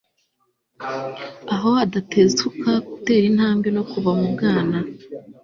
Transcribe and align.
Aho 1.55 1.69
adatezuka 1.85 2.69
gutera 2.87 3.25
intambwe 3.31 3.67
no 3.75 3.83
kuva 3.91 4.09
mu 4.19 4.27
bwana 4.33 4.77